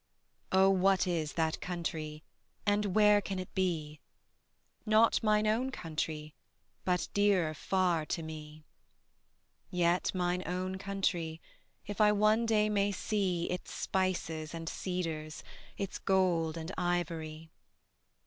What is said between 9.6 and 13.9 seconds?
Yet mine own country, If I one day may see Its